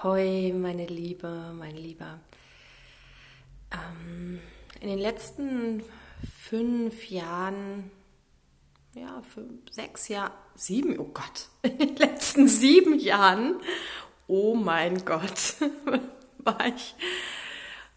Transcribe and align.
Ahoi, 0.00 0.52
meine 0.52 0.86
Liebe, 0.86 1.52
mein 1.58 1.74
Lieber. 1.76 2.20
Ähm, 3.72 4.38
in 4.80 4.88
den 4.90 4.98
letzten 4.98 5.82
fünf 6.40 7.10
Jahren, 7.10 7.90
ja, 8.94 9.20
fünf, 9.22 9.72
sechs 9.72 10.06
Jahre, 10.06 10.34
sieben, 10.54 11.00
oh 11.00 11.10
Gott, 11.12 11.48
in 11.62 11.78
den 11.78 11.96
letzten 11.96 12.46
sieben 12.46 13.00
Jahren, 13.00 13.56
oh 14.28 14.54
mein 14.54 15.04
Gott, 15.04 15.56
war 16.38 16.66
ich 16.68 16.94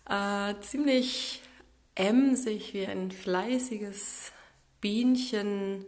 äh, 0.10 0.60
ziemlich 0.62 1.44
emsig 1.94 2.74
wie 2.74 2.88
ein 2.88 3.12
fleißiges 3.12 4.32
Bienchen 4.80 5.86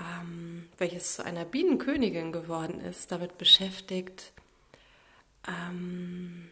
ähm, 0.00 0.68
welches 0.78 1.14
zu 1.14 1.24
einer 1.24 1.44
Bienenkönigin 1.44 2.32
geworden 2.32 2.80
ist, 2.80 3.12
damit 3.12 3.38
beschäftigt, 3.38 4.32
ähm, 5.46 6.50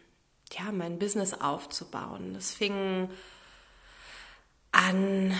ja, 0.51 0.71
mein 0.71 0.99
Business 0.99 1.33
aufzubauen. 1.33 2.33
Das 2.33 2.53
fing 2.53 3.09
an, 4.71 5.33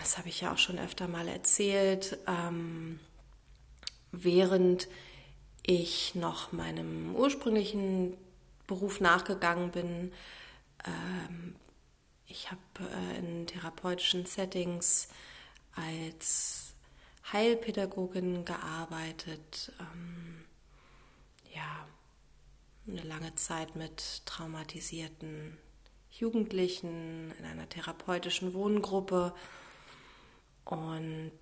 das 0.00 0.18
habe 0.18 0.28
ich 0.28 0.40
ja 0.40 0.52
auch 0.52 0.58
schon 0.58 0.78
öfter 0.78 1.08
mal 1.08 1.28
erzählt, 1.28 2.18
ähm, 2.26 2.98
während 4.12 4.88
ich 5.62 6.14
noch 6.14 6.52
meinem 6.52 7.14
ursprünglichen 7.14 8.16
Beruf 8.66 9.00
nachgegangen 9.00 9.70
bin. 9.70 10.12
Ähm, 10.86 11.56
ich 12.26 12.50
habe 12.50 12.60
äh, 12.80 13.18
in 13.18 13.46
therapeutischen 13.46 14.26
Settings 14.26 15.08
als 15.74 16.73
Heilpädagogin 17.32 18.44
gearbeitet. 18.44 19.72
Ähm, 19.80 20.44
ja, 21.54 21.86
eine 22.86 23.02
lange 23.02 23.34
Zeit 23.34 23.76
mit 23.76 24.26
traumatisierten 24.26 25.58
Jugendlichen 26.10 27.32
in 27.38 27.44
einer 27.44 27.68
therapeutischen 27.68 28.54
Wohngruppe. 28.54 29.34
Und 30.64 31.40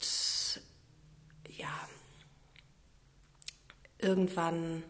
ja, 1.49 1.89
irgendwann 3.99 4.83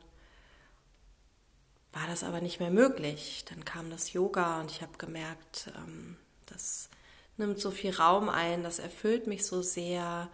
war 1.93 2.07
das 2.07 2.25
aber 2.25 2.41
nicht 2.41 2.61
mehr 2.61 2.71
möglich. 2.71 3.45
Dann 3.49 3.65
kam 3.65 3.91
das 3.91 4.13
Yoga 4.13 4.61
und 4.61 4.71
ich 4.71 4.83
habe 4.83 4.97
gemerkt, 4.99 5.71
ähm, 5.77 6.17
das 6.47 6.89
nimmt 7.37 7.61
so 7.61 7.71
viel 7.71 7.95
Raum 7.95 8.29
ein, 8.29 8.63
das 8.63 8.79
erfüllt 8.79 9.27
mich 9.27 9.47
so 9.47 9.63
sehr. 9.63 10.31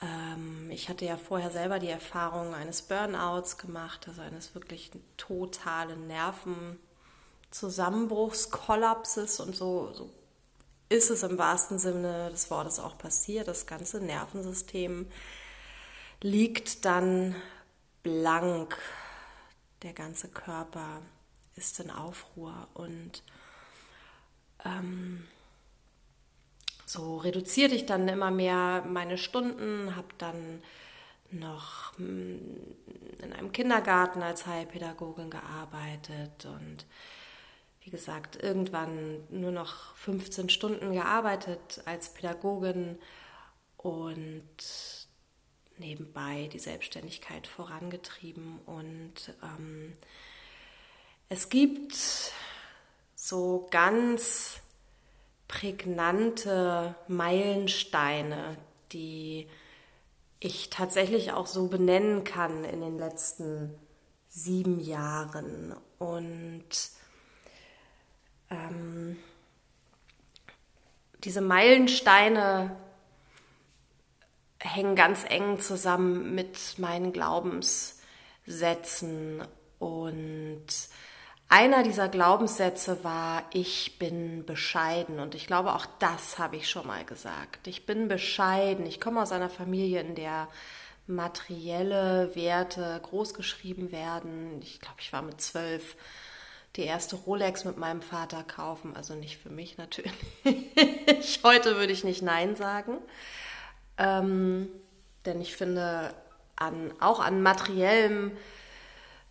Ähm, 0.00 0.70
ich 0.70 0.88
hatte 0.88 1.04
ja 1.04 1.16
vorher 1.16 1.50
selber 1.50 1.78
die 1.78 1.88
Erfahrung 1.88 2.54
eines 2.54 2.82
Burnouts 2.82 3.58
gemacht, 3.58 4.08
also 4.08 4.22
eines 4.22 4.54
wirklich 4.54 4.90
totalen 5.16 6.06
Nervenzusammenbruchs, 6.06 8.50
Kollapses 8.50 9.40
und 9.40 9.56
so, 9.56 9.92
so 9.92 10.10
ist 10.88 11.10
es 11.10 11.22
im 11.22 11.38
wahrsten 11.38 11.78
Sinne 11.78 12.30
des 12.30 12.50
Wortes 12.50 12.78
auch 12.78 12.96
passiert. 12.96 13.48
Das 13.48 13.66
ganze 13.66 14.00
Nervensystem 14.00 15.06
liegt 16.22 16.84
dann 16.84 17.34
blank. 18.02 18.78
Der 19.82 19.92
ganze 19.92 20.28
Körper 20.28 21.02
ist 21.56 21.78
in 21.80 21.90
Aufruhr 21.90 22.68
und 22.74 23.22
ähm, 24.64 25.26
so 26.88 27.18
reduzierte 27.18 27.74
ich 27.74 27.84
dann 27.84 28.08
immer 28.08 28.30
mehr 28.30 28.82
meine 28.88 29.18
Stunden, 29.18 29.94
habe 29.94 30.08
dann 30.16 30.62
noch 31.30 31.94
hm, 31.98 32.40
in 33.22 33.32
einem 33.34 33.52
Kindergarten 33.52 34.22
als 34.22 34.46
Heilpädagogin 34.46 35.28
gearbeitet 35.28 36.46
und 36.46 36.86
wie 37.82 37.90
gesagt, 37.90 38.42
irgendwann 38.42 39.22
nur 39.28 39.50
noch 39.50 39.94
15 39.96 40.48
Stunden 40.48 40.94
gearbeitet 40.94 41.82
als 41.84 42.14
Pädagogin 42.14 42.98
und 43.76 44.46
nebenbei 45.76 46.48
die 46.50 46.58
Selbstständigkeit 46.58 47.46
vorangetrieben. 47.46 48.60
Und 48.64 49.34
ähm, 49.42 49.92
es 51.28 51.50
gibt 51.50 51.96
so 53.14 53.68
ganz 53.70 54.62
prägnante 55.48 56.94
Meilensteine, 57.08 58.56
die 58.92 59.48
ich 60.40 60.70
tatsächlich 60.70 61.32
auch 61.32 61.46
so 61.46 61.66
benennen 61.66 62.24
kann 62.24 62.64
in 62.64 62.80
den 62.80 62.98
letzten 62.98 63.74
sieben 64.28 64.78
Jahren. 64.78 65.74
Und 65.98 66.68
ähm, 68.50 69.16
diese 71.24 71.40
Meilensteine 71.40 72.76
hängen 74.60 74.94
ganz 74.96 75.24
eng 75.28 75.60
zusammen 75.60 76.34
mit 76.34 76.78
meinen 76.78 77.12
Glaubenssätzen 77.12 79.44
und 79.78 80.66
einer 81.48 81.82
dieser 81.82 82.08
Glaubenssätze 82.08 83.02
war, 83.04 83.44
ich 83.52 83.98
bin 83.98 84.44
bescheiden. 84.44 85.18
Und 85.18 85.34
ich 85.34 85.46
glaube, 85.46 85.74
auch 85.74 85.86
das 85.98 86.38
habe 86.38 86.56
ich 86.56 86.68
schon 86.68 86.86
mal 86.86 87.04
gesagt. 87.04 87.66
Ich 87.66 87.86
bin 87.86 88.08
bescheiden. 88.08 88.86
Ich 88.86 89.00
komme 89.00 89.22
aus 89.22 89.32
einer 89.32 89.48
Familie, 89.48 90.00
in 90.00 90.14
der 90.14 90.48
materielle 91.06 92.30
Werte 92.34 93.00
großgeschrieben 93.02 93.92
werden. 93.92 94.60
Ich 94.62 94.78
glaube, 94.80 94.98
ich 95.00 95.12
war 95.12 95.22
mit 95.22 95.40
zwölf 95.40 95.96
die 96.76 96.82
erste 96.82 97.16
Rolex 97.16 97.64
mit 97.64 97.78
meinem 97.78 98.02
Vater 98.02 98.44
kaufen. 98.44 98.94
Also 98.94 99.14
nicht 99.14 99.38
für 99.38 99.48
mich 99.48 99.78
natürlich. 99.78 100.12
Heute 101.42 101.76
würde 101.76 101.92
ich 101.92 102.04
nicht 102.04 102.20
Nein 102.20 102.56
sagen. 102.56 102.98
Ähm, 103.96 104.68
denn 105.24 105.40
ich 105.40 105.56
finde, 105.56 106.14
an, 106.56 106.92
auch 107.00 107.20
an 107.20 107.42
materiellem 107.42 108.32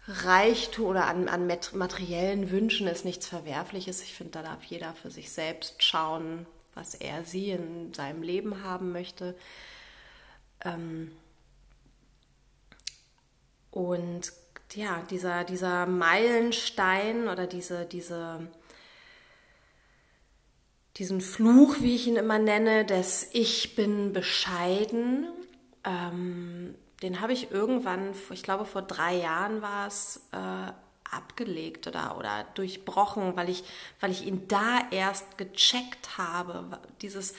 Reichtum 0.08 0.86
oder 0.86 1.08
an, 1.08 1.28
an 1.28 1.48
materiellen 1.74 2.50
Wünschen 2.50 2.88
ist 2.88 3.04
nichts 3.04 3.28
Verwerfliches. 3.28 4.02
Ich 4.02 4.14
finde, 4.14 4.34
da 4.34 4.42
darf 4.42 4.64
jeder 4.64 4.94
für 4.94 5.12
sich 5.12 5.32
selbst 5.32 5.84
schauen, 5.84 6.46
was 6.76 6.96
er, 6.96 7.26
sie 7.26 7.52
in 7.52 7.94
seinem 7.94 8.24
Leben 8.24 8.64
haben 8.64 8.94
möchte. 8.94 9.36
Ähm 10.64 11.12
und 13.72 14.32
ja, 14.74 15.02
dieser, 15.10 15.44
dieser 15.44 15.86
Meilenstein 15.86 17.28
oder 17.28 17.46
diese, 17.46 17.86
diese, 17.86 18.48
diesen 20.98 21.22
Fluch, 21.22 21.78
wie 21.82 21.96
ich 21.96 22.08
ihn 22.08 22.16
immer 22.16 22.40
nenne, 22.40 22.86
des 22.86 23.30
Ich 23.34 23.76
bin 23.76 24.14
bescheiden, 24.14 25.28
ähm, 25.84 26.76
den 27.02 27.22
habe 27.22 27.34
ich 27.34 27.52
irgendwann, 27.52 28.14
ich 28.32 28.44
glaube 28.44 28.66
vor 28.66 28.82
drei 28.82 29.16
Jahren 29.16 29.62
war 29.62 29.88
es, 29.88 30.22
äh, 30.32 30.72
abgelegt 31.12 31.88
oder, 31.88 32.18
oder 32.18 32.46
durchbrochen, 32.56 33.36
weil 33.36 33.50
ich, 33.50 33.64
weil 34.00 34.12
ich 34.12 34.26
ihn 34.26 34.48
da 34.48 34.80
erst 34.92 35.38
gecheckt 35.38 36.18
habe. 36.18 36.80
Dieses 37.02 37.34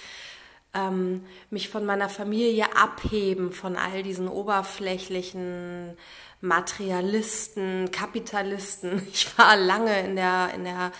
ähm, 0.74 1.24
mich 1.50 1.68
von 1.68 1.84
meiner 1.84 2.08
Familie 2.08 2.76
abheben, 2.76 3.52
von 3.52 3.76
all 3.76 4.02
diesen 4.02 4.28
oberflächlichen 4.28 5.96
Materialisten, 6.40 7.90
Kapitalisten. 7.90 9.06
Ich 9.12 9.36
war 9.38 9.56
lange 9.56 10.00
in 10.00 10.16
der, 10.16 10.52
in 10.54 10.64
der 10.64 10.92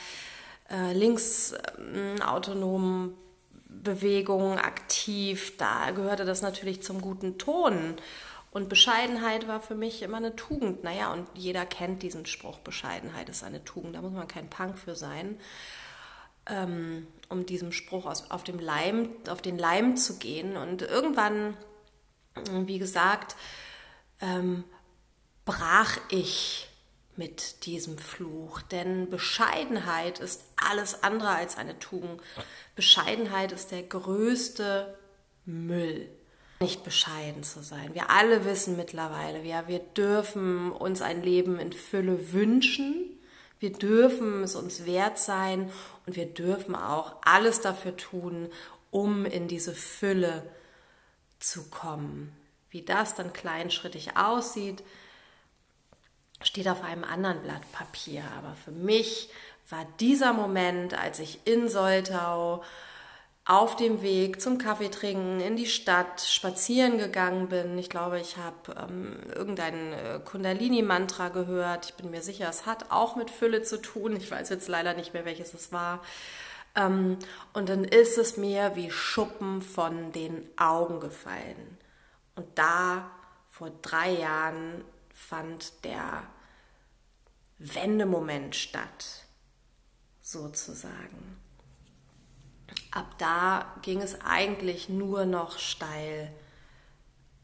äh, 0.71 0.93
linksautonomen 0.93 3.15
Bewegung 3.69 4.59
aktiv. 4.59 5.57
Da 5.57 5.93
gehörte 5.93 6.25
das 6.25 6.43
natürlich 6.43 6.83
zum 6.83 7.01
guten 7.01 7.39
Ton. 7.39 7.95
Und 8.51 8.69
Bescheidenheit 8.69 9.47
war 9.47 9.61
für 9.61 9.75
mich 9.75 10.03
immer 10.03 10.17
eine 10.17 10.35
Tugend. 10.35 10.83
Naja, 10.83 11.13
und 11.13 11.29
jeder 11.35 11.67
kennt 11.67 12.03
diesen 12.03 12.27
Spruch, 12.27 12.59
Bescheidenheit 12.61 13.29
ist 13.29 13.45
eine 13.45 13.65
Tugend. 13.65 13.95
Da 13.95 14.03
muss 14.03 14.12
man 14.12 14.29
kein 14.29 14.49
Punk 14.49 14.79
für 14.79 14.95
sein, 14.95 15.39
ähm, 16.47 17.06
um 17.29 17.45
diesem 17.45 17.73
Spruch 17.73 18.06
auf, 18.06 18.45
dem 18.45 18.59
Leim, 18.59 19.11
auf 19.29 19.43
den 19.43 19.59
Leim 19.59 19.97
zu 19.97 20.19
gehen. 20.19 20.56
Und 20.56 20.83
irgendwann, 20.83 21.56
wie 22.50 22.79
gesagt, 22.79 23.37
ähm, 24.21 24.65
brach 25.44 25.99
ich 26.11 26.69
mit 27.17 27.67
diesem 27.67 27.99
Fluch. 27.99 28.62
Denn 28.62 29.11
Bescheidenheit 29.11 30.21
ist 30.21 30.43
alles 30.56 31.03
andere 31.03 31.31
als 31.31 31.59
eine 31.59 31.79
Tugend. 31.79 32.23
Bescheidenheit 32.77 33.53
ist 33.53 33.73
der 33.73 33.83
größte 33.83 34.97
Müll 35.44 36.09
nicht 36.60 36.82
bescheiden 36.82 37.43
zu 37.43 37.62
sein. 37.62 37.94
Wir 37.94 38.10
alle 38.10 38.44
wissen 38.44 38.76
mittlerweile, 38.76 39.43
ja, 39.44 39.69
wir 39.69 39.78
dürfen 39.78 40.72
uns 40.72 41.02
ein 41.02 41.22
Leben 41.22 41.58
in 41.58 41.72
Fülle 41.72 42.32
wünschen. 42.32 43.19
Wir 43.60 43.72
dürfen 43.72 44.43
es 44.43 44.55
uns 44.55 44.84
wert 44.87 45.19
sein 45.19 45.70
und 46.06 46.16
wir 46.16 46.26
dürfen 46.26 46.75
auch 46.75 47.16
alles 47.22 47.60
dafür 47.60 47.96
tun, 47.96 48.49
um 48.90 49.25
in 49.25 49.49
diese 49.49 49.75
Fülle 49.75 50.43
zu 51.40 51.69
kommen. 51.70 52.32
Wie 52.70 52.82
das 52.82 53.14
dann 53.14 53.32
kleinschrittig 53.32 54.16
aussieht, 54.16 54.82
steht 56.43 56.69
auf 56.69 56.82
einem 56.82 57.05
anderen 57.05 57.43
Blatt 57.43 57.70
Papier. 57.72 58.25
Aber 58.37 58.55
für 58.55 58.70
mich 58.70 59.31
war 59.70 59.87
dieser 60.00 60.32
Moment, 60.32 60.94
als 60.94 61.19
ich 61.19 61.40
in 61.44 61.69
Soltau 61.69 62.62
auf 63.49 63.77
dem 63.77 64.03
Weg 64.03 64.43
zum 64.43 64.59
Kaffee 64.59 64.91
trinken 64.91 65.41
in 65.41 65.56
die 65.56 65.67
Stadt 65.67 66.21
spazieren 66.21 66.99
gegangen 66.99 67.49
bin. 67.49 67.79
Ich 67.79 67.89
glaube, 67.89 68.21
ich 68.21 68.37
habe 68.37 68.75
ähm, 68.79 69.17
irgendein 69.35 69.95
äh, 69.95 70.21
Kundalini-Mantra 70.23 71.31
gehört. 71.31 71.87
Ich 71.87 71.95
bin 71.95 72.11
mir 72.11 72.21
sicher, 72.21 72.47
es 72.50 72.67
hat 72.67 72.91
auch 72.91 73.17
mit 73.17 73.31
Fülle 73.31 73.62
zu 73.62 73.81
tun. 73.81 74.15
Ich 74.17 74.31
weiß 74.31 74.50
jetzt 74.50 74.69
leider 74.69 74.93
nicht 74.93 75.15
mehr, 75.15 75.25
welches 75.25 75.55
es 75.55 75.73
war. 75.73 76.03
Ähm, 76.77 77.19
und 77.55 77.71
dann 77.71 77.85
ist 77.85 78.19
es 78.19 78.37
mir 78.37 78.73
wie 78.77 78.91
Schuppen 78.91 79.62
von 79.62 80.12
den 80.12 80.47
Augen 80.59 81.01
gefallen. 81.01 81.79
Und 82.37 82.47
da 82.55 83.11
vor 83.49 83.71
drei 83.81 84.11
Jahren 84.11 84.85
fand 85.15 85.85
der 85.87 86.23
Wendemoment 87.56 88.55
statt, 88.55 89.25
sozusagen 90.21 91.48
ab 92.90 93.19
da 93.19 93.75
ging 93.82 94.00
es 94.00 94.20
eigentlich 94.20 94.88
nur 94.88 95.25
noch 95.25 95.58
steil 95.58 96.32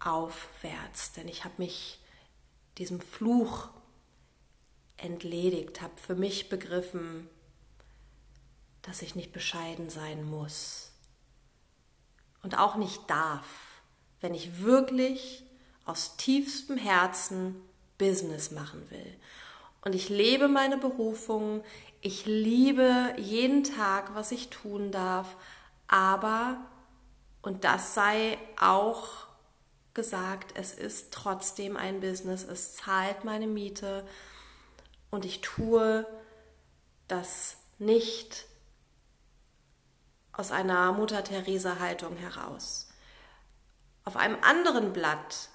aufwärts, 0.00 1.12
denn 1.12 1.28
ich 1.28 1.44
habe 1.44 1.54
mich 1.58 1.98
diesem 2.78 3.00
Fluch 3.00 3.68
entledigt, 4.96 5.80
habe 5.80 5.96
für 5.96 6.14
mich 6.14 6.48
begriffen, 6.48 7.28
dass 8.82 9.02
ich 9.02 9.14
nicht 9.14 9.32
bescheiden 9.32 9.90
sein 9.90 10.24
muss 10.24 10.92
und 12.42 12.58
auch 12.58 12.76
nicht 12.76 13.08
darf, 13.08 13.46
wenn 14.20 14.34
ich 14.34 14.62
wirklich 14.62 15.44
aus 15.84 16.16
tiefstem 16.16 16.76
Herzen 16.76 17.56
Business 17.98 18.50
machen 18.50 18.90
will. 18.90 19.14
Und 19.84 19.94
ich 19.94 20.08
lebe 20.08 20.48
meine 20.48 20.78
Berufung, 20.78 21.62
ich 22.00 22.24
liebe 22.26 23.14
jeden 23.18 23.64
Tag, 23.64 24.14
was 24.14 24.32
ich 24.32 24.48
tun 24.48 24.90
darf, 24.90 25.36
aber, 25.86 26.58
und 27.42 27.64
das 27.64 27.94
sei 27.94 28.38
auch 28.58 29.26
gesagt, 29.92 30.52
es 30.56 30.72
ist 30.72 31.12
trotzdem 31.12 31.76
ein 31.76 32.00
Business, 32.00 32.44
es 32.44 32.74
zahlt 32.74 33.24
meine 33.24 33.46
Miete. 33.46 34.06
Und 35.10 35.24
ich 35.24 35.40
tue 35.40 36.06
das 37.06 37.58
nicht 37.78 38.46
aus 40.32 40.50
einer 40.50 40.92
Mutter-Theresa-Haltung 40.92 42.16
heraus. 42.16 42.88
Auf 44.04 44.16
einem 44.16 44.38
anderen 44.42 44.92
Blatt 44.92 45.50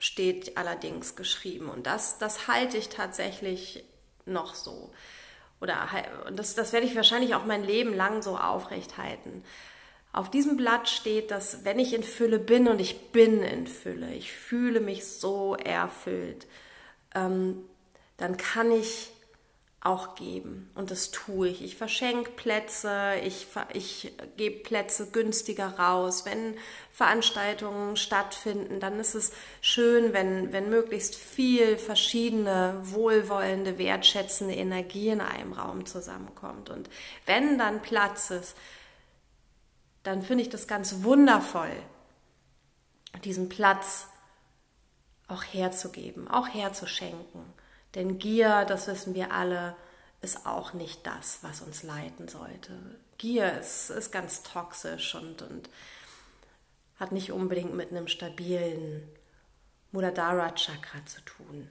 steht 0.00 0.56
allerdings 0.56 1.14
geschrieben 1.14 1.68
und 1.68 1.86
das, 1.86 2.18
das 2.18 2.48
halte 2.48 2.76
ich 2.76 2.88
tatsächlich 2.88 3.84
noch 4.26 4.54
so 4.54 4.90
oder 5.60 5.88
das, 6.32 6.54
das 6.54 6.72
werde 6.72 6.86
ich 6.86 6.96
wahrscheinlich 6.96 7.34
auch 7.34 7.44
mein 7.44 7.62
Leben 7.62 7.94
lang 7.94 8.22
so 8.22 8.36
aufrecht 8.36 8.96
halten. 8.96 9.44
Auf 10.12 10.30
diesem 10.30 10.56
Blatt 10.56 10.88
steht, 10.88 11.30
dass 11.30 11.64
wenn 11.64 11.78
ich 11.78 11.94
in 11.94 12.02
Fülle 12.02 12.38
bin 12.38 12.66
und 12.66 12.80
ich 12.80 13.12
bin 13.12 13.42
in 13.42 13.66
Fülle, 13.66 14.12
ich 14.14 14.32
fühle 14.32 14.80
mich 14.80 15.06
so 15.06 15.54
erfüllt, 15.54 16.48
ähm, 17.14 17.62
dann 18.16 18.36
kann 18.36 18.72
ich 18.72 19.10
auch 19.82 20.14
geben. 20.14 20.70
Und 20.74 20.90
das 20.90 21.10
tue 21.10 21.48
ich. 21.48 21.62
Ich 21.62 21.76
verschenke 21.76 22.32
Plätze, 22.32 23.14
ich, 23.24 23.46
ich 23.72 24.12
gebe 24.36 24.62
Plätze 24.62 25.10
günstiger 25.10 25.78
raus. 25.78 26.26
Wenn 26.26 26.54
Veranstaltungen 26.92 27.96
stattfinden, 27.96 28.78
dann 28.78 29.00
ist 29.00 29.14
es 29.14 29.32
schön, 29.62 30.12
wenn, 30.12 30.52
wenn 30.52 30.68
möglichst 30.68 31.14
viel 31.16 31.78
verschiedene, 31.78 32.78
wohlwollende, 32.82 33.78
wertschätzende 33.78 34.54
Energie 34.54 35.08
in 35.08 35.22
einem 35.22 35.54
Raum 35.54 35.86
zusammenkommt. 35.86 36.68
Und 36.68 36.90
wenn 37.24 37.56
dann 37.56 37.80
Platz 37.80 38.30
ist, 38.30 38.56
dann 40.02 40.22
finde 40.22 40.42
ich 40.42 40.50
das 40.50 40.66
ganz 40.66 41.02
wundervoll, 41.04 41.72
diesen 43.24 43.48
Platz 43.48 44.08
auch 45.26 45.42
herzugeben, 45.42 46.28
auch 46.28 46.48
herzuschenken. 46.48 47.59
Denn 47.94 48.18
Gier, 48.18 48.64
das 48.66 48.86
wissen 48.86 49.14
wir 49.14 49.32
alle, 49.32 49.76
ist 50.20 50.46
auch 50.46 50.72
nicht 50.74 51.06
das, 51.06 51.38
was 51.42 51.60
uns 51.60 51.82
leiten 51.82 52.28
sollte. 52.28 52.72
Gier 53.18 53.58
ist, 53.58 53.90
ist 53.90 54.12
ganz 54.12 54.42
toxisch 54.42 55.14
und, 55.14 55.42
und 55.42 55.68
hat 56.98 57.12
nicht 57.12 57.32
unbedingt 57.32 57.74
mit 57.74 57.90
einem 57.90 58.08
stabilen 58.08 59.08
Muladhara 59.92 60.54
Chakra 60.54 61.04
zu 61.06 61.20
tun. 61.22 61.68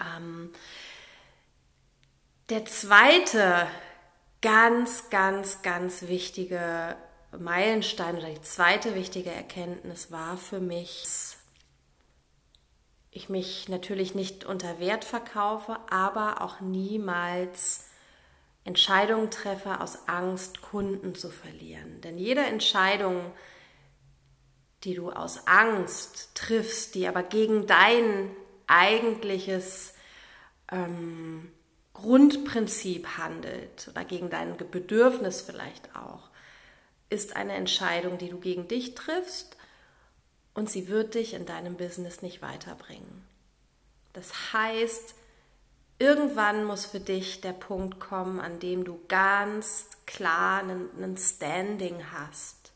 Ähm, 0.00 0.52
der 2.48 2.64
zweite 2.64 3.66
ganz, 4.40 5.10
ganz, 5.10 5.62
ganz 5.62 6.02
wichtige 6.02 6.96
Meilenstein 7.38 8.16
oder 8.16 8.30
die 8.30 8.42
zweite 8.42 8.94
wichtige 8.94 9.30
Erkenntnis 9.30 10.10
war 10.10 10.36
für 10.36 10.60
mich, 10.60 11.04
ich 13.16 13.28
mich 13.30 13.68
natürlich 13.68 14.14
nicht 14.14 14.44
unter 14.44 14.78
Wert 14.78 15.04
verkaufe, 15.04 15.78
aber 15.88 16.42
auch 16.42 16.60
niemals 16.60 17.86
Entscheidungen 18.64 19.30
treffe 19.30 19.80
aus 19.80 20.06
Angst, 20.06 20.60
Kunden 20.60 21.14
zu 21.14 21.30
verlieren. 21.30 22.00
Denn 22.02 22.18
jede 22.18 22.42
Entscheidung, 22.42 23.32
die 24.84 24.94
du 24.94 25.10
aus 25.10 25.46
Angst 25.46 26.34
triffst, 26.34 26.94
die 26.94 27.08
aber 27.08 27.22
gegen 27.22 27.66
dein 27.66 28.30
eigentliches 28.66 29.94
ähm, 30.70 31.50
Grundprinzip 31.94 33.16
handelt 33.16 33.88
oder 33.88 34.04
gegen 34.04 34.28
dein 34.28 34.56
Bedürfnis 34.56 35.40
vielleicht 35.40 35.96
auch, 35.96 36.28
ist 37.08 37.34
eine 37.34 37.54
Entscheidung, 37.54 38.18
die 38.18 38.28
du 38.28 38.38
gegen 38.38 38.68
dich 38.68 38.94
triffst 38.94 39.56
und 40.56 40.70
sie 40.70 40.88
wird 40.88 41.14
dich 41.14 41.34
in 41.34 41.46
deinem 41.46 41.76
Business 41.76 42.22
nicht 42.22 42.40
weiterbringen. 42.40 43.24
Das 44.14 44.54
heißt, 44.54 45.14
irgendwann 45.98 46.64
muss 46.64 46.86
für 46.86 46.98
dich 46.98 47.42
der 47.42 47.52
Punkt 47.52 48.00
kommen, 48.00 48.40
an 48.40 48.58
dem 48.58 48.84
du 48.84 48.98
ganz 49.06 49.86
klar 50.06 50.60
einen, 50.60 50.90
einen 50.96 51.18
Standing 51.18 52.10
hast 52.10 52.72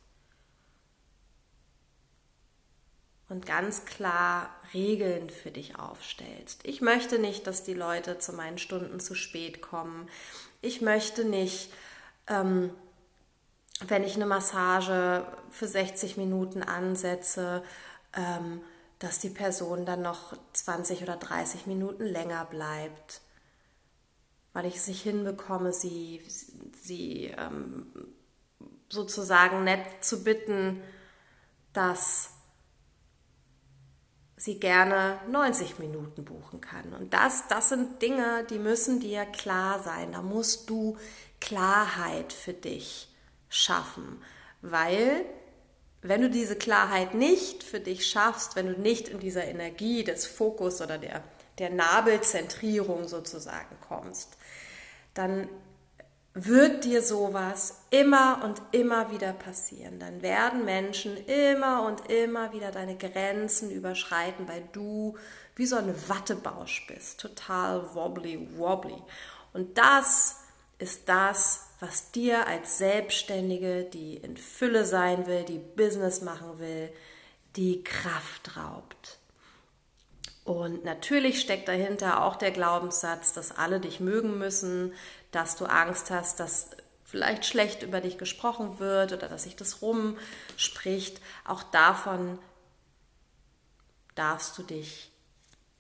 und 3.31 3.47
ganz 3.47 3.87
klar 3.87 4.55
Regeln 4.75 5.31
für 5.31 5.51
dich 5.51 5.79
aufstellst. 5.79 6.61
Ich 6.67 6.83
möchte 6.83 7.19
nicht, 7.19 7.47
dass 7.47 7.63
die 7.63 7.75
Leute 7.75 8.19
zu 8.19 8.35
meinen 8.35 8.59
Stunden 8.59 9.01
zu 9.01 9.15
spät 9.15 9.63
kommen. 9.63 10.07
Ich 10.61 10.83
möchte 10.83 11.25
nicht, 11.25 11.73
ähm, 12.27 12.75
wenn 13.89 14.05
ich 14.05 14.17
eine 14.17 14.27
Massage 14.27 15.27
für 15.51 15.67
60 15.67 16.17
Minuten 16.17 16.63
ansetze, 16.63 17.63
ähm, 18.15 18.61
dass 18.99 19.19
die 19.19 19.31
Person 19.31 19.87
dann 19.87 20.03
noch 20.03 20.37
20 20.53 21.03
oder 21.03 21.17
30 21.17 21.67
Minuten 21.67 22.05
länger 22.05 22.45
bleibt, 22.45 23.23
weil 24.53 24.67
ich 24.67 24.77
es 24.77 24.89
nicht 24.89 25.03
hinbekomme, 25.03 25.73
sie, 25.73 26.23
sie 26.83 27.35
ähm, 27.39 27.87
sozusagen 28.91 29.65
nett 29.65 29.87
zu 30.03 30.23
bitten, 30.25 30.83
dass 31.73 32.31
sie 34.37 34.59
gerne 34.59 35.19
90 35.31 35.79
Minuten 35.79 36.25
buchen 36.25 36.61
kann. 36.61 36.93
Und 36.93 37.15
das, 37.15 37.47
das 37.49 37.69
sind 37.69 38.03
Dinge, 38.03 38.45
die 38.51 38.59
müssen 38.59 39.01
dir 39.01 39.25
klar 39.25 39.81
sein. 39.83 40.13
Da 40.13 40.23
musst 40.23 40.69
du 40.69 40.99
Klarheit 41.41 42.33
für 42.33 42.53
dich 42.53 43.10
schaffen, 43.51 44.23
weil 44.63 45.27
wenn 46.03 46.23
du 46.23 46.31
diese 46.31 46.57
Klarheit 46.57 47.15
nicht 47.15 47.63
für 47.63 47.81
dich 47.81 48.07
schaffst, 48.07 48.57
wenn 48.57 48.67
du 48.67 48.81
nicht 48.81 49.09
in 49.09 49.21
dieser 49.21 49.45
Energie 49.45 50.03
des 50.03 50.27
Fokus 50.27 50.81
oder 50.81 50.97
der, 50.97 51.23
der 51.59 51.69
Nabelzentrierung 51.69 53.07
sozusagen 53.07 53.77
kommst, 53.87 54.39
dann 55.13 55.49
wird 56.33 56.85
dir 56.85 57.03
sowas 57.03 57.83
immer 57.91 58.43
und 58.45 58.63
immer 58.73 59.11
wieder 59.11 59.33
passieren. 59.33 59.99
Dann 59.99 60.23
werden 60.23 60.65
Menschen 60.65 61.17
immer 61.27 61.83
und 61.83 62.09
immer 62.09 62.53
wieder 62.53 62.71
deine 62.71 62.97
Grenzen 62.97 63.71
überschreiten, 63.71 64.49
weil 64.49 64.63
du 64.73 65.19
wie 65.57 65.67
so 65.67 65.77
eine 65.77 66.09
Wattebausch 66.09 66.87
bist, 66.87 67.21
total 67.21 67.95
wobbly, 67.95 68.49
wobbly. 68.57 69.03
Und 69.53 69.77
das 69.77 70.37
ist 70.79 71.09
das, 71.09 71.67
was 71.81 72.13
dir 72.13 72.47
als 72.47 72.79
Selbstständige, 72.79 73.85
die 73.85 74.17
in 74.17 74.37
Fülle 74.37 74.85
sein 74.85 75.27
will, 75.27 75.45
die 75.45 75.59
Business 75.59 76.21
machen 76.21 76.59
will, 76.59 76.93
die 77.57 77.83
Kraft 77.83 78.57
raubt. 78.57 79.19
Und 80.45 80.85
natürlich 80.85 81.41
steckt 81.41 81.69
dahinter 81.69 82.25
auch 82.25 82.37
der 82.37 82.51
Glaubenssatz, 82.51 83.33
dass 83.33 83.57
alle 83.57 83.81
dich 83.81 84.01
mögen 84.01 84.39
müssen, 84.39 84.93
dass 85.31 85.57
du 85.57 85.65
Angst 85.65 86.11
hast, 86.11 86.41
dass 86.41 86.71
vielleicht 87.05 87.45
schlecht 87.47 87.83
über 87.83 88.01
dich 88.01 88.19
gesprochen 88.19 88.79
wird 88.79 89.13
oder 89.13 89.29
dass 89.29 89.45
sich 89.45 89.57
das 89.57 89.83
rumspricht. 89.83 91.21
Auch 91.45 91.63
davon 91.63 92.39
darfst 94.15 94.57
du 94.59 94.63
dich 94.63 95.11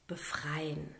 befreien. 0.06 0.94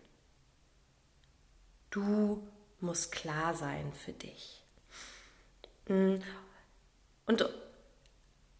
Du 1.90 2.46
musst 2.80 3.12
klar 3.12 3.54
sein 3.54 3.92
für 3.92 4.12
dich. 4.12 4.59
Mm. 5.90 6.22
Und 7.26 7.48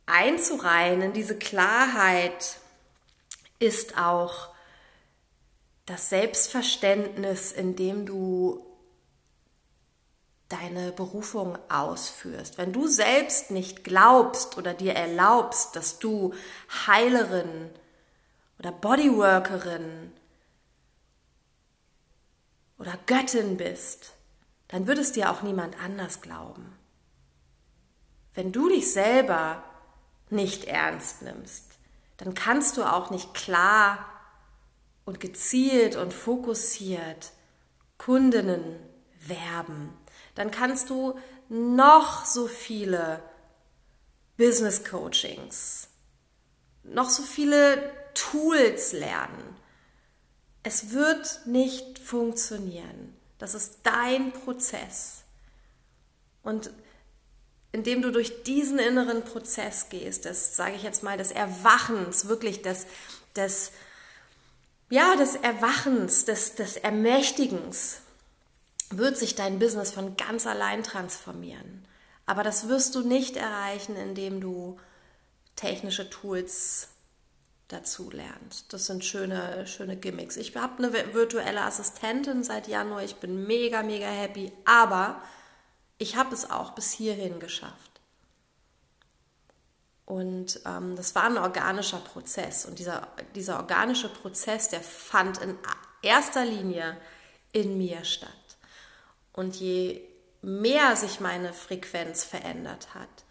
einzureihen 0.07 1.01
in 1.01 1.13
diese 1.13 1.39
Klarheit 1.39 2.59
ist 3.61 3.97
auch 3.97 4.49
das 5.87 6.09
Selbstverständnis, 6.09 7.53
in 7.53 7.77
dem 7.77 8.05
du 8.05 8.67
deine 10.49 10.91
Berufung 10.91 11.57
ausführst. 11.69 12.59
Wenn 12.59 12.73
du 12.73 12.89
selbst 12.89 13.53
nicht 13.53 13.85
glaubst 13.85 14.59
oder 14.59 14.75
dir 14.75 14.95
erlaubst, 14.95 15.77
dass 15.77 16.01
du 16.01 16.35
Heilerin 16.87 17.71
oder 18.59 18.73
Bodyworkerin 18.73 20.13
oder 22.79 22.99
Göttin 23.07 23.57
bist, 23.57 24.15
dann 24.67 24.89
wird 24.89 24.99
es 24.99 25.13
dir 25.13 25.31
auch 25.31 25.43
niemand 25.43 25.81
anders 25.81 26.21
glauben. 26.21 26.80
Wenn 28.35 28.53
du 28.53 28.69
dich 28.69 28.93
selber 28.93 29.63
nicht 30.31 30.65
ernst 30.65 31.23
nimmst, 31.23 31.65
dann 32.17 32.35
kannst 32.35 32.77
du 32.77 32.85
auch 32.85 33.11
nicht 33.11 33.35
klar 33.35 34.07
und 35.05 35.21
gezielt 35.21 35.97
und 35.97 36.13
fokussiert 36.13 37.33
Kundinnen 37.99 38.77
werben. 39.27 39.93
Dann 40.35 40.51
kannst 40.51 40.91
du 40.91 41.19
noch 41.49 42.25
so 42.25 42.47
viele 42.47 43.23
Business 44.37 44.85
Coachings, 44.85 45.89
noch 46.83 47.11
so 47.11 47.23
viele 47.23 47.93
Tools 48.15 48.93
lernen. 48.93 49.57
Es 50.63 50.91
wird 50.91 51.41
nicht 51.47 51.99
funktionieren. 51.99 53.17
Das 53.39 53.55
ist 53.55 53.81
dein 53.83 54.33
Prozess. 54.33 55.25
Und 56.43 56.71
indem 57.73 58.03
du 58.03 58.11
durch 58.11 58.43
diesen 58.43 58.79
inneren 58.79 59.23
Prozess 59.25 59.89
gehst, 59.89 60.25
das 60.25 60.57
sage 60.57 60.75
ich 60.75 60.83
jetzt 60.83 61.03
mal, 61.03 61.17
des 61.17 61.31
Erwachens, 61.31 62.27
wirklich 62.27 62.63
des, 62.63 62.87
des, 63.37 63.73
ja, 64.89 65.15
des 65.17 65.37
Erwachens, 65.37 66.25
des, 66.25 66.57
des 66.57 66.77
Ermächtigens, 66.77 68.01
wird 68.91 69.17
sich 69.17 69.37
dein 69.37 69.61
Business 69.61 69.93
von 69.93 70.17
ganz 70.17 70.47
allein 70.47 70.83
transformieren. 70.83 71.87
Aber 72.27 72.43
das 72.43 72.69
wirst 72.69 72.95
du 72.97 73.03
nicht 73.03 73.37
erreichen, 73.37 73.97
indem 73.97 74.41
du 74.41 74.79
technische 75.55 76.11
Tools 76.11 76.89
dazu 77.69 78.11
lernt. 78.11 78.73
Das 78.73 78.87
sind 78.87 79.05
schöne, 79.05 79.67
schöne 79.67 79.97
Gimmicks. 79.97 80.37
Ich 80.37 80.57
habe 80.57 80.83
eine 80.83 80.93
virtuelle 81.15 81.63
Assistentin 81.63 82.43
seit 82.43 82.67
Januar. 82.67 83.05
Ich 83.05 83.17
bin 83.17 83.47
mega, 83.47 83.83
mega 83.83 84.09
happy. 84.09 84.53
Aber 84.65 85.23
ich 86.01 86.17
habe 86.17 86.35
es 86.35 86.51
auch 86.51 86.71
bis 86.71 86.93
hierhin 86.93 87.39
geschafft. 87.41 88.01
Und 90.07 90.61
ähm, 90.65 90.97
das 90.97 91.15
war 91.15 91.25
ein 91.25 91.37
organischer 91.37 91.99
Prozess. 91.99 92.65
Und 92.65 92.79
dieser, 92.79 93.07
dieser 93.35 93.59
organische 93.59 94.09
Prozess, 94.09 94.71
der 94.71 94.81
fand 94.81 95.39
in 95.39 95.59
erster 96.01 96.47
Linie 96.47 96.97
in 97.53 97.77
mir 97.77 98.03
statt. 98.05 98.31
Und 99.35 99.57
je 99.57 100.01
mehr 100.41 100.97
sich 100.97 101.21
meine 101.21 101.53
Frequenz 101.53 102.25
verändert 102.25 102.95
hat, 102.95 103.25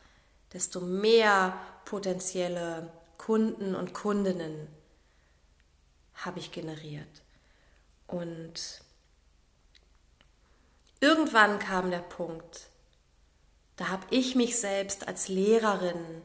desto 0.54 0.80
mehr 0.80 1.60
potenzielle 1.86 2.92
Kunden 3.18 3.74
und 3.74 3.94
Kundinnen 3.96 4.68
habe 6.14 6.38
ich 6.38 6.52
generiert. 6.52 7.24
Und 8.06 8.84
irgendwann 11.00 11.60
kam 11.60 11.92
der 11.92 12.00
Punkt, 12.00 12.70
da 13.76 13.90
habe 13.90 14.06
ich 14.10 14.36
mich 14.36 14.60
selbst 14.60 15.08
als 15.08 15.30
Lehrerin 15.30 16.22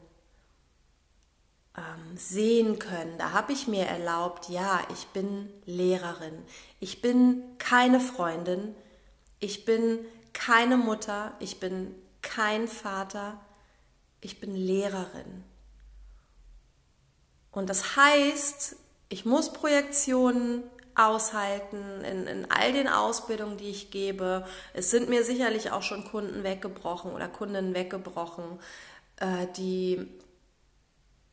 ähm, 1.77 2.17
sehen 2.17 2.79
können. 2.79 3.17
Da 3.17 3.31
habe 3.31 3.53
ich 3.53 3.67
mir 3.67 3.85
erlaubt, 3.85 4.49
ja, 4.49 4.81
ich 4.91 5.07
bin 5.07 5.49
Lehrerin. 5.65 6.43
Ich 6.79 7.01
bin 7.01 7.43
keine 7.57 7.99
Freundin. 7.99 8.75
Ich 9.39 9.65
bin 9.65 9.99
keine 10.33 10.77
Mutter. 10.77 11.33
Ich 11.39 11.59
bin 11.59 11.95
kein 12.21 12.67
Vater. 12.67 13.39
Ich 14.21 14.39
bin 14.39 14.55
Lehrerin. 14.55 15.43
Und 17.51 17.69
das 17.69 17.95
heißt, 17.95 18.75
ich 19.07 19.23
muss 19.23 19.53
Projektionen 19.53 20.63
aushalten 20.95 22.03
in, 22.03 22.27
in 22.27 22.51
all 22.51 22.73
den 22.73 22.87
Ausbildungen, 22.87 23.57
die 23.57 23.69
ich 23.69 23.91
gebe. 23.91 24.45
Es 24.73 24.91
sind 24.91 25.09
mir 25.09 25.23
sicherlich 25.23 25.71
auch 25.71 25.83
schon 25.83 26.05
Kunden 26.05 26.43
weggebrochen 26.43 27.11
oder 27.11 27.27
Kundinnen 27.27 27.75
weggebrochen, 27.75 28.59
äh, 29.17 29.47
die, 29.57 30.07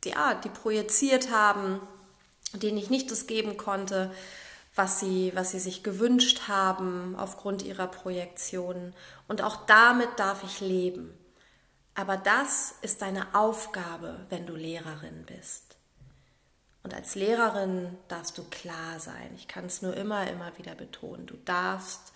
die, 0.03 0.09
ja, 0.09 0.35
die 0.35 0.49
projiziert 0.49 1.31
haben, 1.31 1.79
denen 2.53 2.77
ich 2.77 2.89
nicht 2.89 3.09
das 3.09 3.25
geben 3.25 3.57
konnte, 3.57 4.11
was 4.75 4.99
sie, 4.99 5.31
was 5.35 5.51
sie 5.51 5.59
sich 5.59 5.83
gewünscht 5.83 6.47
haben 6.47 7.15
aufgrund 7.17 7.63
ihrer 7.63 7.87
Projektionen. 7.87 8.93
Und 9.27 9.41
auch 9.41 9.65
damit 9.65 10.09
darf 10.17 10.43
ich 10.43 10.61
leben. 10.61 11.13
Aber 11.95 12.17
das 12.17 12.75
ist 12.81 13.01
deine 13.01 13.35
Aufgabe, 13.35 14.25
wenn 14.29 14.45
du 14.45 14.55
Lehrerin 14.55 15.25
bist. 15.25 15.77
Und 16.83 16.93
als 16.93 17.15
Lehrerin 17.15 17.97
darfst 18.09 18.37
du 18.37 18.43
klar 18.43 18.99
sein. 18.99 19.31
Ich 19.35 19.47
kann 19.47 19.65
es 19.65 19.81
nur 19.81 19.95
immer, 19.95 20.27
immer 20.29 20.57
wieder 20.57 20.75
betonen. 20.75 21.25
Du 21.25 21.35
darfst 21.45 22.13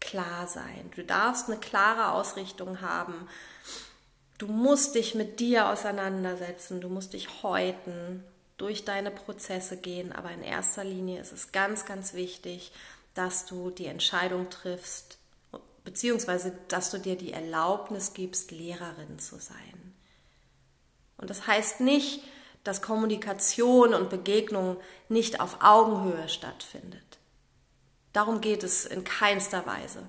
klar 0.00 0.46
sein. 0.46 0.90
Du 0.96 1.04
darfst 1.04 1.48
eine 1.48 1.58
klare 1.58 2.12
Ausrichtung 2.12 2.80
haben. 2.80 3.28
Du 4.38 4.46
musst 4.46 4.94
dich 4.94 5.14
mit 5.14 5.38
dir 5.38 5.68
auseinandersetzen. 5.68 6.80
Du 6.80 6.88
musst 6.88 7.12
dich 7.12 7.42
häuten, 7.42 8.24
durch 8.60 8.84
deine 8.84 9.10
Prozesse 9.10 9.76
gehen. 9.78 10.12
Aber 10.12 10.30
in 10.30 10.42
erster 10.42 10.84
Linie 10.84 11.20
ist 11.20 11.32
es 11.32 11.50
ganz, 11.50 11.86
ganz 11.86 12.12
wichtig, 12.12 12.72
dass 13.14 13.46
du 13.46 13.70
die 13.70 13.86
Entscheidung 13.86 14.50
triffst, 14.50 15.18
beziehungsweise 15.82 16.52
dass 16.68 16.90
du 16.90 16.98
dir 16.98 17.16
die 17.16 17.32
Erlaubnis 17.32 18.12
gibst, 18.12 18.50
Lehrerin 18.50 19.18
zu 19.18 19.38
sein. 19.38 19.94
Und 21.16 21.30
das 21.30 21.46
heißt 21.46 21.80
nicht, 21.80 22.22
dass 22.64 22.82
Kommunikation 22.82 23.94
und 23.94 24.10
Begegnung 24.10 24.76
nicht 25.08 25.40
auf 25.40 25.58
Augenhöhe 25.62 26.28
stattfindet. 26.28 27.18
Darum 28.12 28.40
geht 28.40 28.62
es 28.62 28.86
in 28.86 29.04
keinster 29.04 29.66
Weise. 29.66 30.02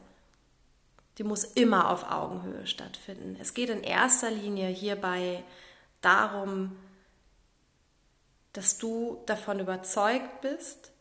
Die 1.18 1.24
muss 1.24 1.44
immer 1.44 1.90
auf 1.90 2.10
Augenhöhe 2.10 2.66
stattfinden. 2.66 3.38
Es 3.40 3.54
geht 3.54 3.70
in 3.70 3.84
erster 3.84 4.32
Linie 4.32 4.68
hierbei 4.68 5.44
darum, 6.02 6.76
dass 8.54 8.78
du 8.78 9.22
davon 9.26 9.60
überzeugt 9.60 10.42
bist, 10.42 10.92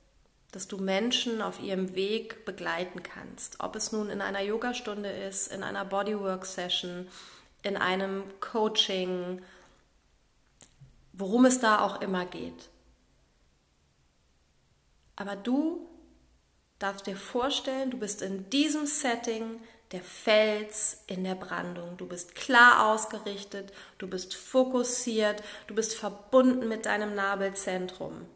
dass 0.53 0.69
du 0.69 0.79
Menschen 0.79 1.43
auf 1.43 1.61
ihrem 1.61 1.95
Weg 1.95 2.45
begleiten 2.45 3.03
kannst. 3.03 3.61
Ob 3.61 3.77
es 3.77 3.93
nun 3.93 4.11
in 4.11 4.21
einer 4.21 4.41
Yogastunde 4.41 5.09
ist, 5.09 5.49
in 5.49 5.63
einer 5.63 5.85
Bodywork-Session, 5.85 7.09
in 7.63 7.77
einem 7.77 8.25
Coaching 8.41 9.43
worum 11.21 11.45
es 11.45 11.61
da 11.61 11.81
auch 11.81 12.01
immer 12.01 12.27
geht. 12.27 12.69
Aber 15.17 15.37
du 15.37 15.87
darfst 16.79 17.07
dir 17.07 17.17
vorstellen, 17.17 17.91
du 17.91 17.99
bist 17.99 18.23
in 18.23 18.49
diesem 18.51 18.87
Setting 18.87 19.61
der 19.93 20.03
Fels 20.03 21.03
in 21.07 21.25
der 21.25 21.35
Brandung. 21.35 21.97
Du 21.97 22.07
bist 22.07 22.35
klar 22.35 22.87
ausgerichtet, 22.87 23.73
du 23.99 24.09
bist 24.09 24.35
fokussiert, 24.35 25.43
du 25.67 25.75
bist 25.75 25.95
verbunden 25.95 26.69
mit 26.69 26.87
deinem 26.87 27.15
Nabelzentrum. 27.15 28.27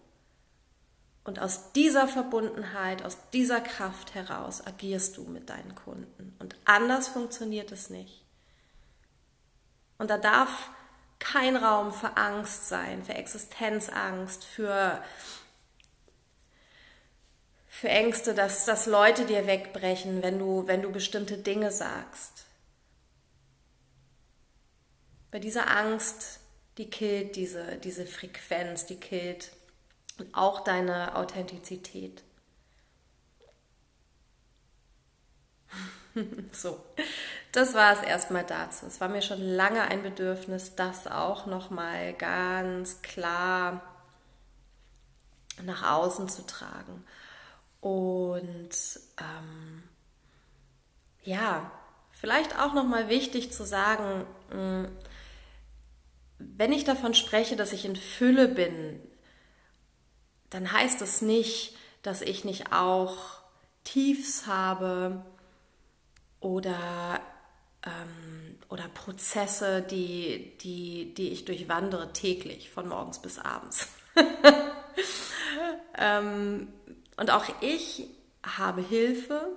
Und 1.23 1.39
aus 1.39 1.73
dieser 1.73 2.07
Verbundenheit, 2.07 3.03
aus 3.03 3.17
dieser 3.33 3.61
Kraft 3.61 4.15
heraus 4.15 4.67
agierst 4.67 5.17
du 5.17 5.23
mit 5.23 5.49
deinen 5.49 5.75
Kunden. 5.75 6.37
Und 6.39 6.57
anders 6.67 7.09
funktioniert 7.09 7.73
es 7.73 7.89
nicht. 7.89 8.23
Und 9.97 10.11
da 10.11 10.19
darf 10.19 10.69
kein 11.19 11.57
Raum 11.57 11.93
für 11.93 12.17
Angst 12.17 12.69
sein, 12.69 13.05
für 13.05 13.15
Existenzangst, 13.15 14.45
für, 14.45 15.03
für 17.69 17.89
Ängste, 17.89 18.35
dass, 18.35 18.65
dass 18.65 18.87
Leute 18.87 19.27
dir 19.27 19.47
wegbrechen, 19.47 20.23
wenn 20.23 20.39
du, 20.39 20.67
wenn 20.67 20.83
du 20.83 20.93
bestimmte 20.93 21.39
Dinge 21.39 21.71
sagst. 21.71 22.47
Bei 25.31 25.39
dieser 25.39 25.69
Angst, 25.69 26.41
die 26.79 26.91
killt 26.91 27.37
diese, 27.37 27.79
diese 27.79 28.07
Frequenz, 28.07 28.87
die 28.87 28.97
killt 28.97 29.51
auch 30.33 30.63
deine 30.63 31.17
Authentizität. 31.17 32.23
so, 36.53 36.85
das 37.55 37.73
war 37.75 37.93
es 37.93 38.03
erstmal 38.03 38.45
dazu. 38.45 38.85
Es 38.87 39.01
war 39.01 39.09
mir 39.09 39.23
schon 39.23 39.41
lange 39.41 39.83
ein 39.83 40.03
Bedürfnis, 40.03 40.75
das 40.75 41.07
auch 41.07 41.47
nochmal 41.47 42.13
ganz 42.15 43.01
klar 43.03 43.81
nach 45.63 45.89
außen 45.89 46.29
zu 46.29 46.45
tragen. 46.47 47.05
Und 47.81 48.71
ähm, 49.19 49.85
ja, 51.23 51.71
vielleicht 52.11 52.59
auch 52.59 52.75
nochmal 52.75 53.09
wichtig 53.09 53.53
zu 53.53 53.65
sagen, 53.65 54.27
mm, 54.51 54.87
wenn 56.39 56.73
ich 56.73 56.83
davon 56.83 57.15
spreche, 57.15 57.55
dass 57.55 57.73
ich 57.73 57.85
in 57.85 57.95
Fülle 57.95 58.49
bin, 58.49 59.01
dann 60.51 60.73
heißt 60.73 61.01
das 61.01 61.23
nicht, 61.23 61.77
dass 62.03 62.21
ich 62.21 62.45
nicht 62.45 62.73
auch 62.73 63.17
Tiefs 63.85 64.49
habe 64.49 65.25
oder, 66.41 67.21
ähm, 67.85 68.59
oder 68.69 68.89
Prozesse, 68.89 69.83
die, 69.83 70.57
die, 70.59 71.15
die 71.15 71.31
ich 71.31 71.45
durchwandere 71.45 72.13
täglich, 72.13 72.71
von 72.71 72.89
morgens 72.89 73.21
bis 73.21 73.39
abends. 73.39 73.89
ähm, 75.99 76.69
und 77.17 77.31
auch 77.31 77.45
ich 77.61 78.09
habe 78.43 78.83
Hilfe, 78.83 79.49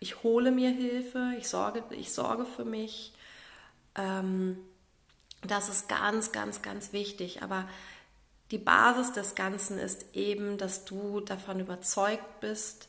ich 0.00 0.22
hole 0.22 0.50
mir 0.50 0.70
Hilfe, 0.70 1.34
ich 1.38 1.48
sorge, 1.48 1.84
ich 1.90 2.12
sorge 2.12 2.44
für 2.44 2.64
mich. 2.64 3.12
Ähm, 3.94 4.58
das 5.42 5.68
ist 5.68 5.88
ganz, 5.88 6.32
ganz, 6.32 6.62
ganz 6.62 6.92
wichtig. 6.92 7.42
Aber 7.42 7.68
die 8.50 8.58
Basis 8.58 9.12
des 9.12 9.34
Ganzen 9.34 9.78
ist 9.78 10.14
eben, 10.14 10.58
dass 10.58 10.84
du 10.84 11.20
davon 11.20 11.60
überzeugt 11.60 12.40
bist, 12.40 12.88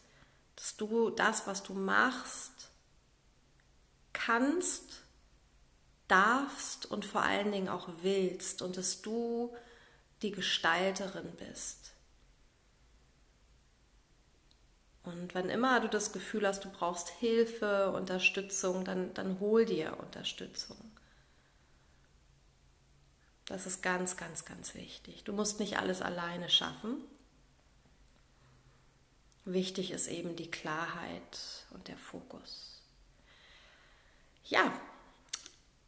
dass 0.55 0.75
du 0.77 1.09
das, 1.09 1.47
was 1.47 1.63
du 1.63 1.73
machst, 1.73 2.52
kannst, 4.25 5.03
darfst 6.07 6.85
und 6.85 7.05
vor 7.05 7.21
allen 7.21 7.51
Dingen 7.51 7.69
auch 7.69 7.89
willst 8.01 8.61
und 8.61 8.77
dass 8.77 9.01
du 9.01 9.55
die 10.21 10.31
Gestalterin 10.31 11.31
bist. 11.37 11.93
Und 15.03 15.35
wenn 15.35 15.49
immer 15.49 15.81
du 15.81 15.89
das 15.89 16.13
Gefühl 16.13 16.47
hast, 16.47 16.63
du 16.63 16.69
brauchst 16.69 17.09
Hilfe, 17.09 17.91
Unterstützung, 17.91 18.85
dann, 18.85 19.13
dann 19.13 19.39
hol 19.41 19.65
dir 19.65 19.99
Unterstützung. 19.99 20.77
Das 23.45 23.65
ist 23.65 23.83
ganz, 23.83 24.15
ganz, 24.15 24.45
ganz 24.45 24.75
wichtig. 24.75 25.25
Du 25.25 25.33
musst 25.33 25.59
nicht 25.59 25.77
alles 25.77 26.01
alleine 26.01 26.49
schaffen. 26.49 26.97
Wichtig 29.43 29.91
ist 29.91 30.07
eben 30.07 30.37
die 30.37 30.49
Klarheit 30.49 31.65
und 31.71 31.89
der 31.89 31.97
Fokus. 31.97 32.72
Ja, 34.45 34.71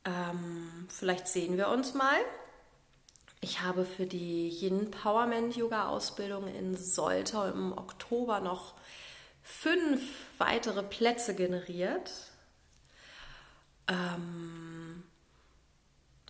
ähm, 0.05 0.87
vielleicht 0.89 1.27
sehen 1.27 1.57
wir 1.57 1.69
uns 1.69 1.93
mal. 1.93 2.17
Ich 3.41 3.61
habe 3.61 3.85
für 3.85 4.05
die 4.05 4.49
Yin 4.49 4.91
Powerment 4.91 5.55
Yoga 5.55 5.87
Ausbildung 5.87 6.47
in 6.47 6.75
Soltau 6.75 7.47
im 7.47 7.77
Oktober 7.77 8.39
noch 8.39 8.73
fünf 9.43 10.01
weitere 10.37 10.81
Plätze 10.81 11.35
generiert. 11.35 12.11
Ähm, 13.87 15.03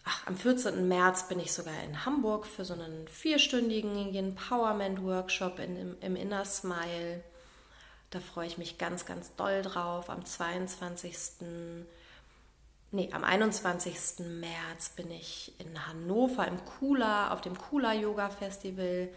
ach, 0.03 0.27
am 0.27 0.36
14. 0.36 0.88
März 0.88 1.27
bin 1.29 1.39
ich 1.39 1.53
sogar 1.53 1.82
in 1.84 2.05
Hamburg 2.05 2.46
für 2.46 2.65
so 2.65 2.74
einen 2.74 3.08
vierstündigen 3.08 4.13
Empowerment-Workshop 4.13 5.60
im, 5.60 5.98
im 6.01 6.15
Inner 6.15 6.44
Smile. 6.44 7.24
Da 8.10 8.20
freue 8.20 8.48
ich 8.48 8.58
mich 8.58 8.77
ganz, 8.77 9.05
ganz 9.05 9.36
doll 9.36 9.62
drauf. 9.62 10.10
Am 10.10 10.25
22. 10.25 11.13
Nee, 12.96 13.12
am 13.12 13.24
21. 13.24 14.25
März 14.25 14.90
bin 14.90 15.12
ich 15.12 15.54
in 15.60 15.86
Hannover 15.86 16.48
im 16.48 16.64
Kula, 16.64 17.32
auf 17.32 17.42
dem 17.42 17.58
Kula 17.58 17.94
Yoga 17.94 18.30
Festival. 18.30 19.10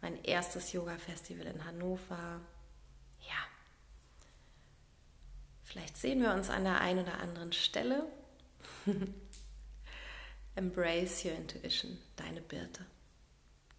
Mein 0.00 0.22
erstes 0.24 0.72
Yoga 0.72 0.96
Festival 0.96 1.46
in 1.46 1.64
Hannover. 1.64 2.40
Vielleicht 5.70 5.96
sehen 5.96 6.20
wir 6.20 6.34
uns 6.34 6.50
an 6.50 6.64
der 6.64 6.80
einen 6.80 7.04
oder 7.04 7.20
anderen 7.20 7.52
Stelle. 7.52 8.04
Embrace 10.56 11.24
your 11.24 11.32
intuition, 11.32 11.96
deine 12.16 12.40
Birte. 12.40 12.84